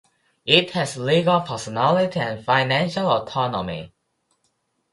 [0.47, 3.93] It has legal personality and financial autonomy.